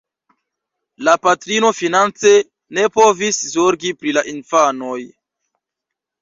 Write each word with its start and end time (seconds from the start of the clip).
La 1.07 1.13
patrino 1.25 1.69
finance 1.79 2.31
ne 2.79 2.87
povis 2.97 3.43
zorgi 3.57 3.93
pri 4.01 4.15
la 4.19 4.25
infanoj. 4.33 4.99